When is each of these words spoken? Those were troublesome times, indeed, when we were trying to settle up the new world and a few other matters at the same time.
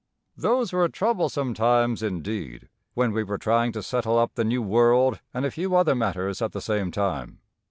Those 0.35 0.73
were 0.73 0.89
troublesome 0.89 1.53
times, 1.53 2.01
indeed, 2.01 2.69
when 2.95 3.11
we 3.11 3.21
were 3.21 3.37
trying 3.37 3.71
to 3.73 3.83
settle 3.83 4.17
up 4.17 4.33
the 4.33 4.43
new 4.43 4.63
world 4.63 5.19
and 5.31 5.45
a 5.45 5.51
few 5.51 5.75
other 5.75 5.93
matters 5.93 6.41
at 6.41 6.53
the 6.53 6.59
same 6.59 6.89
time. 6.91 7.39